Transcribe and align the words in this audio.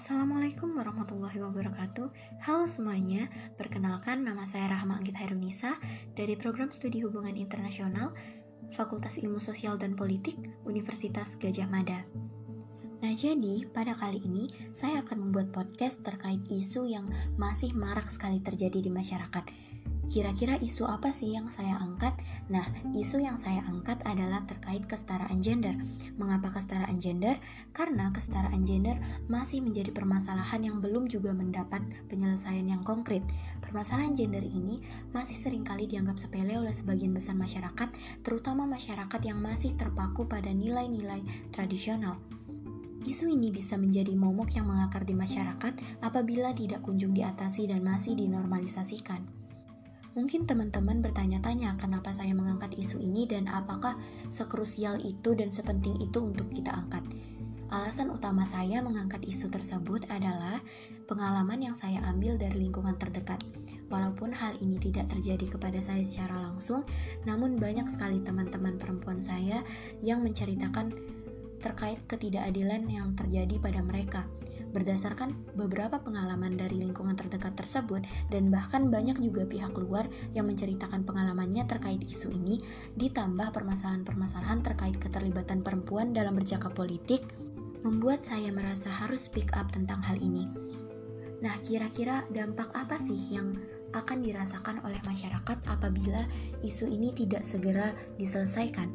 Assalamualaikum 0.00 0.80
warahmatullahi 0.80 1.44
wabarakatuh. 1.44 2.08
Halo 2.48 2.64
semuanya, 2.64 3.28
perkenalkan 3.60 4.24
nama 4.24 4.48
saya 4.48 4.72
Rahma 4.72 4.96
Anggit 4.96 5.12
Hairunisa 5.12 5.76
dari 6.16 6.40
Program 6.40 6.72
Studi 6.72 7.04
Hubungan 7.04 7.36
Internasional 7.36 8.16
Fakultas 8.72 9.20
Ilmu 9.20 9.36
Sosial 9.44 9.76
dan 9.76 9.92
Politik 9.92 10.40
Universitas 10.64 11.36
Gajah 11.36 11.68
Mada. 11.68 12.00
Nah 13.04 13.12
jadi, 13.12 13.68
pada 13.68 13.92
kali 13.92 14.24
ini 14.24 14.72
saya 14.72 15.04
akan 15.04 15.28
membuat 15.28 15.52
podcast 15.52 16.00
terkait 16.00 16.40
isu 16.48 16.88
yang 16.88 17.04
masih 17.36 17.76
marak 17.76 18.08
sekali 18.08 18.40
terjadi 18.40 18.80
di 18.80 18.88
masyarakat 18.88 19.44
Kira-kira 20.10 20.58
isu 20.58 20.90
apa 20.90 21.14
sih 21.14 21.38
yang 21.38 21.46
saya 21.46 21.78
angkat? 21.78 22.10
Nah, 22.50 22.66
isu 22.98 23.22
yang 23.22 23.38
saya 23.38 23.62
angkat 23.62 24.02
adalah 24.02 24.42
terkait 24.42 24.82
kesetaraan 24.90 25.38
gender. 25.38 25.70
Mengapa 26.18 26.50
kesetaraan 26.50 26.98
gender? 26.98 27.38
Karena 27.70 28.10
kesetaraan 28.10 28.66
gender 28.66 28.98
masih 29.30 29.62
menjadi 29.62 29.94
permasalahan 29.94 30.66
yang 30.66 30.82
belum 30.82 31.06
juga 31.06 31.30
mendapat 31.30 31.86
penyelesaian 32.10 32.66
yang 32.66 32.82
konkret. 32.82 33.22
Permasalahan 33.62 34.18
gender 34.18 34.42
ini 34.42 34.82
masih 35.14 35.38
sering 35.38 35.62
kali 35.62 35.86
dianggap 35.86 36.18
sepele 36.18 36.58
oleh 36.58 36.74
sebagian 36.74 37.14
besar 37.14 37.38
masyarakat, 37.38 37.94
terutama 38.26 38.66
masyarakat 38.66 39.20
yang 39.22 39.38
masih 39.38 39.78
terpaku 39.78 40.26
pada 40.26 40.50
nilai-nilai 40.50 41.22
tradisional. 41.54 42.18
Isu 43.06 43.30
ini 43.30 43.54
bisa 43.54 43.78
menjadi 43.78 44.12
momok 44.18 44.58
yang 44.58 44.66
mengakar 44.66 45.06
di 45.06 45.14
masyarakat 45.14 46.02
apabila 46.02 46.50
tidak 46.50 46.82
kunjung 46.82 47.14
diatasi 47.14 47.70
dan 47.70 47.86
masih 47.86 48.18
dinormalisasikan. 48.18 49.39
Mungkin 50.18 50.42
teman-teman 50.42 50.98
bertanya-tanya 51.06 51.78
kenapa 51.78 52.10
saya 52.10 52.34
mengangkat 52.34 52.74
isu 52.74 52.98
ini 52.98 53.30
dan 53.30 53.46
apakah 53.46 53.94
sekrusial 54.26 54.98
itu 54.98 55.38
dan 55.38 55.54
sepenting 55.54 55.94
itu 56.02 56.18
untuk 56.18 56.50
kita 56.50 56.74
angkat. 56.74 57.06
Alasan 57.70 58.10
utama 58.10 58.42
saya 58.42 58.82
mengangkat 58.82 59.22
isu 59.22 59.46
tersebut 59.46 60.02
adalah 60.10 60.58
pengalaman 61.06 61.62
yang 61.62 61.78
saya 61.78 62.02
ambil 62.10 62.34
dari 62.34 62.66
lingkungan 62.66 62.98
terdekat. 62.98 63.38
Walaupun 63.86 64.34
hal 64.34 64.58
ini 64.58 64.74
tidak 64.82 65.06
terjadi 65.14 65.46
kepada 65.54 65.78
saya 65.78 66.02
secara 66.02 66.50
langsung, 66.50 66.82
namun 67.22 67.54
banyak 67.54 67.86
sekali 67.86 68.18
teman-teman 68.26 68.74
perempuan 68.74 69.22
saya 69.22 69.62
yang 70.02 70.26
menceritakan 70.26 70.90
terkait 71.62 72.02
ketidakadilan 72.10 72.90
yang 72.90 73.14
terjadi 73.14 73.62
pada 73.62 73.78
mereka 73.86 74.26
berdasarkan 74.70 75.34
beberapa 75.58 75.98
pengalaman 75.98 76.54
dari 76.54 76.78
lingkungan 76.78 77.18
terdekat 77.18 77.58
tersebut 77.58 78.06
dan 78.30 78.48
bahkan 78.48 78.88
banyak 78.88 79.18
juga 79.18 79.46
pihak 79.46 79.74
luar 79.74 80.06
yang 80.32 80.46
menceritakan 80.46 81.02
pengalamannya 81.02 81.66
terkait 81.66 82.02
isu 82.06 82.30
ini 82.30 82.62
ditambah 82.98 83.50
permasalahan-permasalahan 83.50 84.62
terkait 84.62 84.96
keterlibatan 85.02 85.60
perempuan 85.60 86.14
dalam 86.14 86.38
bercakap 86.38 86.72
politik 86.74 87.22
membuat 87.82 88.22
saya 88.22 88.52
merasa 88.52 88.92
harus 88.92 89.26
speak 89.26 89.50
up 89.56 89.68
tentang 89.72 90.04
hal 90.04 90.20
ini. 90.20 90.46
Nah, 91.40 91.56
kira-kira 91.64 92.28
dampak 92.28 92.68
apa 92.76 93.00
sih 93.00 93.16
yang 93.32 93.56
akan 93.96 94.22
dirasakan 94.22 94.84
oleh 94.84 95.00
masyarakat 95.08 95.58
apabila 95.66 96.28
isu 96.60 96.86
ini 96.86 97.10
tidak 97.16 97.42
segera 97.42 97.96
diselesaikan? 98.20 98.92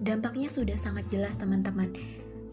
Dampaknya 0.00 0.50
sudah 0.50 0.74
sangat 0.74 1.06
jelas, 1.12 1.36
teman-teman 1.38 1.92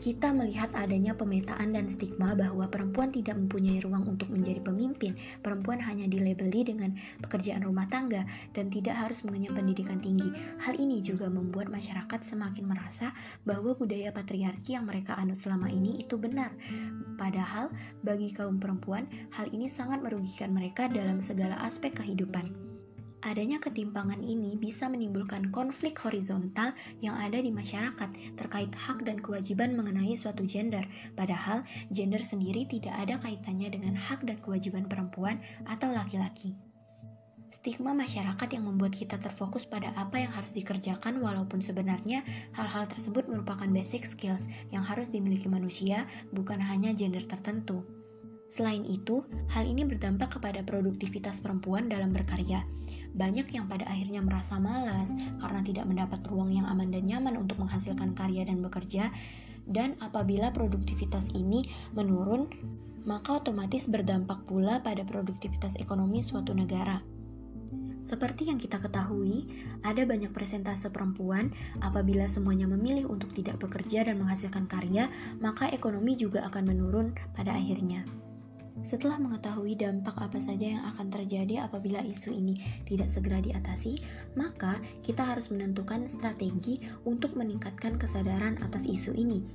kita 0.01 0.33
melihat 0.33 0.73
adanya 0.73 1.13
pemetaan 1.13 1.77
dan 1.77 1.85
stigma 1.85 2.33
bahwa 2.33 2.65
perempuan 2.65 3.13
tidak 3.13 3.37
mempunyai 3.37 3.77
ruang 3.85 4.09
untuk 4.09 4.33
menjadi 4.33 4.57
pemimpin. 4.65 5.13
Perempuan 5.45 5.77
hanya 5.77 6.09
dilabeli 6.09 6.65
dengan 6.65 6.97
pekerjaan 7.21 7.61
rumah 7.61 7.85
tangga 7.85 8.25
dan 8.57 8.73
tidak 8.73 8.97
harus 8.97 9.21
mengenyam 9.21 9.53
pendidikan 9.53 10.01
tinggi. 10.01 10.33
Hal 10.65 10.81
ini 10.81 11.05
juga 11.05 11.29
membuat 11.29 11.69
masyarakat 11.69 12.17
semakin 12.17 12.65
merasa 12.65 13.13
bahwa 13.45 13.77
budaya 13.77 14.09
patriarki 14.09 14.73
yang 14.73 14.89
mereka 14.89 15.13
anut 15.21 15.37
selama 15.37 15.69
ini 15.69 16.01
itu 16.01 16.17
benar. 16.17 16.49
Padahal 17.21 17.69
bagi 18.01 18.33
kaum 18.33 18.57
perempuan, 18.57 19.05
hal 19.37 19.53
ini 19.53 19.69
sangat 19.69 20.01
merugikan 20.01 20.49
mereka 20.49 20.89
dalam 20.89 21.21
segala 21.21 21.61
aspek 21.61 21.93
kehidupan. 21.93 22.70
Adanya 23.21 23.61
ketimpangan 23.61 24.17
ini 24.25 24.57
bisa 24.57 24.89
menimbulkan 24.89 25.53
konflik 25.53 25.93
horizontal 26.01 26.73
yang 27.05 27.13
ada 27.13 27.37
di 27.37 27.53
masyarakat 27.53 28.09
terkait 28.33 28.73
hak 28.73 29.05
dan 29.05 29.21
kewajiban 29.21 29.77
mengenai 29.77 30.17
suatu 30.17 30.41
gender, 30.41 30.81
padahal 31.13 31.61
gender 31.93 32.25
sendiri 32.25 32.65
tidak 32.65 32.97
ada 32.97 33.21
kaitannya 33.21 33.69
dengan 33.77 33.93
hak 33.93 34.25
dan 34.25 34.41
kewajiban 34.41 34.89
perempuan 34.89 35.37
atau 35.69 35.93
laki-laki. 35.93 36.57
Stigma 37.53 37.93
masyarakat 37.93 38.49
yang 38.57 38.65
membuat 38.65 38.97
kita 38.97 39.21
terfokus 39.21 39.69
pada 39.69 39.93
apa 39.93 40.17
yang 40.17 40.33
harus 40.33 40.55
dikerjakan 40.57 41.21
walaupun 41.21 41.61
sebenarnya 41.61 42.25
hal-hal 42.57 42.89
tersebut 42.89 43.29
merupakan 43.29 43.69
basic 43.69 44.01
skills 44.07 44.49
yang 44.73 44.81
harus 44.81 45.13
dimiliki 45.13 45.45
manusia, 45.45 46.09
bukan 46.33 46.57
hanya 46.57 46.89
gender 46.97 47.21
tertentu. 47.29 48.00
Selain 48.51 48.83
itu, 48.83 49.23
hal 49.47 49.63
ini 49.63 49.87
berdampak 49.87 50.35
kepada 50.35 50.59
produktivitas 50.67 51.39
perempuan 51.39 51.87
dalam 51.87 52.11
berkarya. 52.11 52.67
Banyak 53.15 53.47
yang 53.55 53.71
pada 53.71 53.87
akhirnya 53.87 54.19
merasa 54.19 54.59
malas 54.59 55.07
karena 55.39 55.63
tidak 55.63 55.87
mendapat 55.87 56.19
ruang 56.27 56.51
yang 56.51 56.67
aman 56.67 56.91
dan 56.91 57.07
nyaman 57.07 57.39
untuk 57.39 57.63
menghasilkan 57.63 58.11
karya 58.11 58.43
dan 58.43 58.59
bekerja. 58.59 59.07
Dan 59.63 59.95
apabila 60.03 60.51
produktivitas 60.51 61.31
ini 61.31 61.71
menurun, 61.95 62.51
maka 63.07 63.39
otomatis 63.39 63.87
berdampak 63.87 64.43
pula 64.43 64.83
pada 64.83 65.07
produktivitas 65.07 65.79
ekonomi 65.79 66.19
suatu 66.19 66.51
negara. 66.51 66.99
Seperti 68.03 68.51
yang 68.51 68.59
kita 68.59 68.83
ketahui, 68.83 69.47
ada 69.87 70.03
banyak 70.03 70.35
presentase 70.35 70.91
perempuan 70.91 71.55
apabila 71.79 72.27
semuanya 72.27 72.67
memilih 72.67 73.07
untuk 73.07 73.31
tidak 73.31 73.63
bekerja 73.63 74.03
dan 74.11 74.19
menghasilkan 74.19 74.67
karya, 74.67 75.07
maka 75.39 75.71
ekonomi 75.71 76.19
juga 76.19 76.43
akan 76.51 76.67
menurun 76.67 77.15
pada 77.31 77.55
akhirnya. 77.55 78.03
Setelah 78.81 79.21
mengetahui 79.21 79.77
dampak 79.77 80.17
apa 80.17 80.41
saja 80.41 80.73
yang 80.77 80.83
akan 80.97 81.13
terjadi 81.13 81.69
apabila 81.69 82.01
isu 82.01 82.33
ini 82.33 82.57
tidak 82.89 83.13
segera 83.13 83.37
diatasi, 83.37 84.01
maka 84.33 84.81
kita 85.05 85.21
harus 85.21 85.53
menentukan 85.53 86.09
strategi 86.09 86.81
untuk 87.05 87.37
meningkatkan 87.37 88.01
kesadaran 88.01 88.57
atas 88.65 88.89
isu 88.89 89.13
ini. 89.13 89.45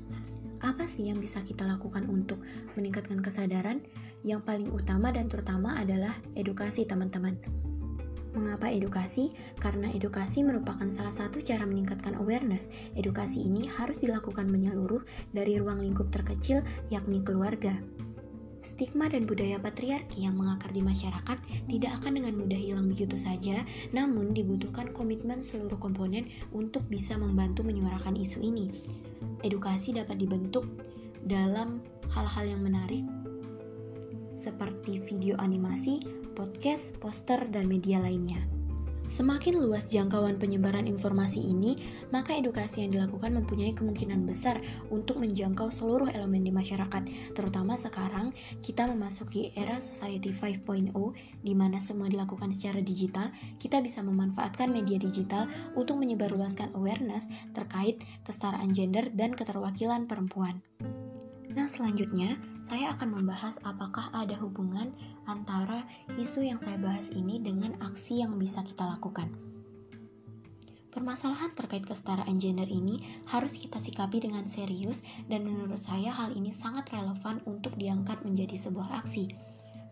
Apa 0.62 0.86
sih 0.86 1.10
yang 1.10 1.18
bisa 1.20 1.42
kita 1.42 1.66
lakukan 1.66 2.06
untuk 2.06 2.40
meningkatkan 2.78 3.20
kesadaran? 3.20 3.82
Yang 4.22 4.46
paling 4.46 4.70
utama 4.72 5.10
dan 5.10 5.26
terutama 5.26 5.74
adalah 5.74 6.14
edukasi, 6.38 6.86
teman-teman. 6.86 7.36
Mengapa 8.36 8.68
edukasi? 8.68 9.32
Karena 9.56 9.88
edukasi 9.90 10.44
merupakan 10.44 10.86
salah 10.92 11.12
satu 11.12 11.40
cara 11.40 11.64
meningkatkan 11.64 12.20
awareness. 12.20 12.68
Edukasi 12.92 13.42
ini 13.42 13.64
harus 13.64 13.96
dilakukan 13.96 14.46
menyeluruh 14.52 15.00
dari 15.32 15.56
ruang 15.56 15.80
lingkup 15.80 16.12
terkecil, 16.12 16.60
yakni 16.92 17.24
keluarga. 17.24 17.72
Stigma 18.66 19.06
dan 19.06 19.30
budaya 19.30 19.62
patriarki 19.62 20.26
yang 20.26 20.34
mengakar 20.34 20.74
di 20.74 20.82
masyarakat 20.82 21.38
tidak 21.70 21.92
akan 22.02 22.18
dengan 22.18 22.34
mudah 22.34 22.58
hilang 22.58 22.90
begitu 22.90 23.14
saja, 23.14 23.62
namun 23.94 24.34
dibutuhkan 24.34 24.90
komitmen 24.90 25.38
seluruh 25.38 25.78
komponen 25.78 26.26
untuk 26.50 26.82
bisa 26.90 27.14
membantu 27.14 27.62
menyuarakan 27.62 28.18
isu 28.18 28.42
ini. 28.42 28.74
Edukasi 29.46 29.94
dapat 29.94 30.18
dibentuk 30.18 30.66
dalam 31.30 31.78
hal-hal 32.10 32.58
yang 32.58 32.66
menarik 32.66 33.06
seperti 34.34 34.98
video 35.06 35.38
animasi, 35.38 36.02
podcast, 36.34 36.98
poster, 36.98 37.46
dan 37.54 37.70
media 37.70 38.02
lainnya. 38.02 38.55
Semakin 39.06 39.62
luas 39.62 39.86
jangkauan 39.86 40.34
penyebaran 40.34 40.90
informasi 40.90 41.38
ini, 41.38 41.78
maka 42.10 42.34
edukasi 42.34 42.82
yang 42.82 42.90
dilakukan 42.90 43.38
mempunyai 43.38 43.70
kemungkinan 43.70 44.26
besar 44.26 44.58
untuk 44.90 45.22
menjangkau 45.22 45.70
seluruh 45.70 46.10
elemen 46.10 46.42
di 46.42 46.50
masyarakat. 46.50 47.06
Terutama 47.30 47.78
sekarang 47.78 48.34
kita 48.66 48.90
memasuki 48.90 49.54
era 49.54 49.78
society 49.78 50.34
5.0 50.34 50.90
di 51.38 51.54
mana 51.54 51.78
semua 51.78 52.10
dilakukan 52.10 52.50
secara 52.58 52.82
digital, 52.82 53.30
kita 53.62 53.78
bisa 53.78 54.02
memanfaatkan 54.02 54.74
media 54.74 54.98
digital 54.98 55.46
untuk 55.78 56.02
menyebarluaskan 56.02 56.74
awareness 56.74 57.30
terkait 57.54 58.02
kesetaraan 58.26 58.74
gender 58.74 59.06
dan 59.14 59.38
keterwakilan 59.38 60.10
perempuan. 60.10 60.58
Nah, 61.56 61.64
selanjutnya 61.64 62.36
saya 62.68 62.92
akan 62.92 63.16
membahas 63.16 63.56
apakah 63.64 64.12
ada 64.12 64.36
hubungan 64.36 64.92
antara 65.24 65.88
isu 66.20 66.44
yang 66.44 66.60
saya 66.60 66.76
bahas 66.76 67.08
ini 67.08 67.40
dengan 67.40 67.72
aksi 67.80 68.20
yang 68.20 68.36
bisa 68.36 68.60
kita 68.60 68.84
lakukan. 68.84 69.32
Permasalahan 70.92 71.56
terkait 71.56 71.84
kesetaraan 71.84 72.36
gender 72.36 72.68
ini 72.68 73.00
harus 73.28 73.56
kita 73.56 73.80
sikapi 73.80 74.20
dengan 74.20 74.48
serius 74.52 75.00
dan 75.32 75.48
menurut 75.48 75.80
saya 75.80 76.12
hal 76.12 76.36
ini 76.36 76.52
sangat 76.52 76.92
relevan 76.92 77.40
untuk 77.48 77.72
diangkat 77.80 78.20
menjadi 78.24 78.56
sebuah 78.56 79.04
aksi. 79.04 79.32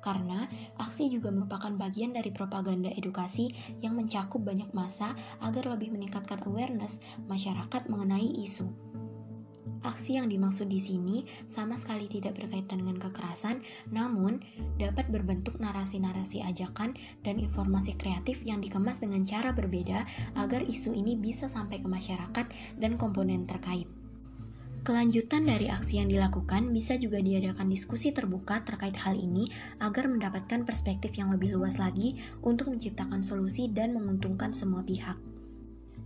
Karena 0.04 0.44
aksi 0.76 1.08
juga 1.08 1.32
merupakan 1.32 1.72
bagian 1.80 2.12
dari 2.12 2.28
propaganda 2.28 2.92
edukasi 2.92 3.48
yang 3.80 3.96
mencakup 3.96 4.40
banyak 4.44 4.68
masa 4.76 5.16
agar 5.40 5.64
lebih 5.72 5.96
meningkatkan 5.96 6.44
awareness 6.44 7.00
masyarakat 7.24 7.88
mengenai 7.88 8.44
isu. 8.44 8.68
Aksi 9.84 10.16
yang 10.16 10.32
dimaksud 10.32 10.72
di 10.72 10.80
sini 10.80 11.28
sama 11.52 11.76
sekali 11.76 12.08
tidak 12.08 12.40
berkaitan 12.40 12.80
dengan 12.80 12.96
kekerasan, 12.96 13.60
namun 13.92 14.40
dapat 14.80 15.12
berbentuk 15.12 15.60
narasi-narasi 15.60 16.40
ajakan 16.40 16.96
dan 17.20 17.36
informasi 17.36 17.92
kreatif 18.00 18.40
yang 18.48 18.64
dikemas 18.64 18.96
dengan 18.96 19.28
cara 19.28 19.52
berbeda 19.52 20.08
agar 20.40 20.64
isu 20.64 20.96
ini 20.96 21.20
bisa 21.20 21.52
sampai 21.52 21.84
ke 21.84 21.88
masyarakat 21.88 22.46
dan 22.80 22.96
komponen 22.96 23.44
terkait. 23.44 23.84
Kelanjutan 24.84 25.48
dari 25.48 25.68
aksi 25.68 26.00
yang 26.00 26.08
dilakukan 26.08 26.72
bisa 26.72 26.96
juga 26.96 27.20
diadakan 27.20 27.68
diskusi 27.72 28.12
terbuka 28.12 28.64
terkait 28.64 28.96
hal 28.96 29.16
ini 29.16 29.48
agar 29.80 30.08
mendapatkan 30.08 30.64
perspektif 30.64 31.16
yang 31.16 31.32
lebih 31.32 31.56
luas 31.56 31.76
lagi 31.80 32.20
untuk 32.40 32.68
menciptakan 32.72 33.20
solusi 33.20 33.68
dan 33.68 33.96
menguntungkan 33.96 34.52
semua 34.52 34.84
pihak. 34.84 35.33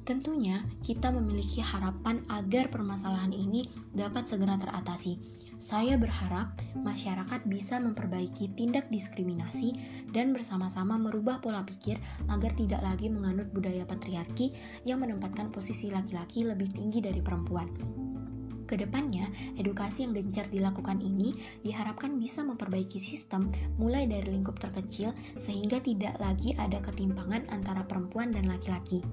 Tentunya, 0.08 0.64
kita 0.80 1.12
memiliki 1.12 1.60
harapan 1.60 2.24
agar 2.32 2.72
permasalahan 2.72 3.28
ini 3.28 3.68
dapat 3.92 4.24
segera 4.24 4.56
teratasi. 4.56 5.20
Saya 5.60 6.00
berharap 6.00 6.56
masyarakat 6.80 7.44
bisa 7.44 7.76
memperbaiki 7.76 8.56
tindak 8.56 8.88
diskriminasi 8.88 9.76
dan 10.16 10.32
bersama-sama 10.32 10.96
merubah 10.96 11.44
pola 11.44 11.60
pikir 11.60 12.00
agar 12.32 12.56
tidak 12.56 12.80
lagi 12.80 13.12
menganut 13.12 13.52
budaya 13.52 13.84
patriarki 13.84 14.56
yang 14.88 15.04
menempatkan 15.04 15.52
posisi 15.52 15.92
laki-laki 15.92 16.40
lebih 16.40 16.72
tinggi 16.72 17.04
dari 17.04 17.20
perempuan. 17.20 17.68
Ke 18.64 18.80
depannya, 18.80 19.28
edukasi 19.60 20.08
yang 20.08 20.16
gencar 20.16 20.48
dilakukan 20.48 21.04
ini 21.04 21.36
diharapkan 21.60 22.16
bisa 22.16 22.40
memperbaiki 22.40 22.96
sistem 22.96 23.52
mulai 23.76 24.08
dari 24.08 24.32
lingkup 24.32 24.56
terkecil 24.56 25.12
sehingga 25.36 25.84
tidak 25.84 26.16
lagi 26.16 26.56
ada 26.56 26.80
ketimpangan 26.80 27.44
antara 27.52 27.84
perempuan 27.84 28.32
dan 28.32 28.48
laki-laki. 28.48 29.04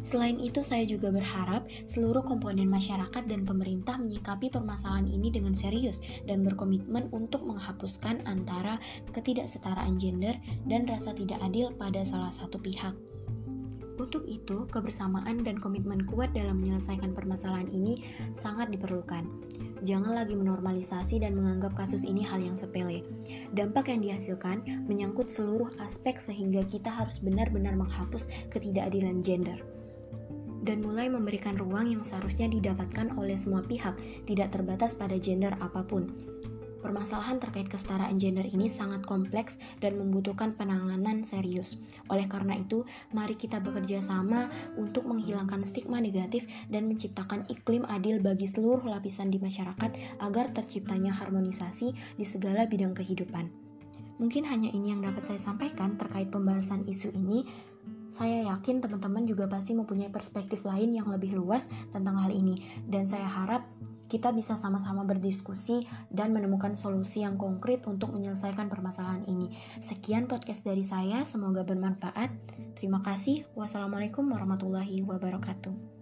Selain 0.00 0.40
itu, 0.40 0.64
saya 0.64 0.88
juga 0.88 1.12
berharap 1.12 1.68
seluruh 1.84 2.24
komponen 2.24 2.66
masyarakat 2.72 3.28
dan 3.28 3.44
pemerintah 3.44 4.00
menyikapi 4.00 4.48
permasalahan 4.48 5.04
ini 5.04 5.28
dengan 5.28 5.52
serius 5.52 6.00
dan 6.24 6.40
berkomitmen 6.40 7.12
untuk 7.12 7.44
menghapuskan 7.44 8.24
antara 8.24 8.80
ketidaksetaraan 9.12 10.00
gender 10.00 10.36
dan 10.64 10.88
rasa 10.88 11.12
tidak 11.12 11.38
adil 11.44 11.68
pada 11.76 12.00
salah 12.02 12.32
satu 12.32 12.56
pihak. 12.56 12.96
Untuk 14.00 14.24
itu, 14.24 14.64
kebersamaan 14.72 15.44
dan 15.44 15.60
komitmen 15.60 16.08
kuat 16.08 16.32
dalam 16.32 16.64
menyelesaikan 16.64 17.12
permasalahan 17.12 17.68
ini 17.68 18.00
sangat 18.32 18.72
diperlukan. 18.72 19.28
Jangan 19.84 20.16
lagi 20.16 20.32
menormalisasi 20.40 21.20
dan 21.20 21.36
menganggap 21.36 21.76
kasus 21.76 22.08
ini 22.08 22.24
hal 22.24 22.40
yang 22.40 22.56
sepele. 22.56 23.04
Dampak 23.52 23.92
yang 23.92 24.00
dihasilkan 24.00 24.64
menyangkut 24.88 25.28
seluruh 25.28 25.68
aspek 25.84 26.16
sehingga 26.16 26.64
kita 26.64 26.88
harus 26.88 27.20
benar-benar 27.20 27.76
menghapus 27.76 28.24
ketidakadilan 28.48 29.20
gender 29.20 29.60
dan 30.64 30.84
mulai 30.84 31.08
memberikan 31.08 31.56
ruang 31.56 31.88
yang 31.88 32.02
seharusnya 32.04 32.48
didapatkan 32.48 33.16
oleh 33.16 33.36
semua 33.36 33.64
pihak, 33.64 33.96
tidak 34.28 34.52
terbatas 34.52 34.92
pada 34.96 35.16
gender 35.16 35.56
apa 35.60 35.84
pun. 35.84 36.08
Permasalahan 36.80 37.36
terkait 37.36 37.68
kesetaraan 37.68 38.16
gender 38.16 38.48
ini 38.48 38.64
sangat 38.64 39.04
kompleks 39.04 39.60
dan 39.84 40.00
membutuhkan 40.00 40.56
penanganan 40.56 41.28
serius. 41.28 41.76
Oleh 42.08 42.24
karena 42.24 42.56
itu, 42.56 42.88
mari 43.12 43.36
kita 43.36 43.60
bekerja 43.60 44.00
sama 44.00 44.48
untuk 44.80 45.04
menghilangkan 45.04 45.60
stigma 45.68 46.00
negatif 46.00 46.48
dan 46.72 46.88
menciptakan 46.88 47.44
iklim 47.52 47.84
adil 47.84 48.16
bagi 48.16 48.48
seluruh 48.48 48.80
lapisan 48.88 49.28
di 49.28 49.36
masyarakat 49.36 49.92
agar 50.24 50.56
terciptanya 50.56 51.12
harmonisasi 51.12 51.92
di 52.16 52.24
segala 52.24 52.64
bidang 52.64 52.96
kehidupan. 52.96 53.52
Mungkin 54.20 54.44
hanya 54.48 54.68
ini 54.72 54.92
yang 54.92 55.00
dapat 55.00 55.24
saya 55.24 55.40
sampaikan 55.40 55.96
terkait 55.96 56.28
pembahasan 56.28 56.84
isu 56.84 57.12
ini. 57.16 57.44
Saya 58.10 58.50
yakin 58.50 58.82
teman-teman 58.82 59.24
juga 59.24 59.46
pasti 59.46 59.72
mempunyai 59.72 60.10
perspektif 60.10 60.66
lain 60.66 60.92
yang 60.98 61.06
lebih 61.06 61.38
luas 61.38 61.70
tentang 61.94 62.18
hal 62.18 62.34
ini, 62.34 62.60
dan 62.90 63.06
saya 63.06 63.24
harap 63.24 63.62
kita 64.10 64.34
bisa 64.34 64.58
sama-sama 64.58 65.06
berdiskusi 65.06 65.86
dan 66.10 66.34
menemukan 66.34 66.74
solusi 66.74 67.22
yang 67.22 67.38
konkret 67.38 67.86
untuk 67.86 68.10
menyelesaikan 68.10 68.66
permasalahan 68.66 69.22
ini. 69.30 69.54
Sekian 69.78 70.26
podcast 70.26 70.66
dari 70.66 70.82
saya, 70.82 71.22
semoga 71.22 71.62
bermanfaat. 71.62 72.34
Terima 72.74 72.98
kasih. 73.06 73.46
Wassalamualaikum 73.54 74.26
warahmatullahi 74.26 75.06
wabarakatuh. 75.06 75.99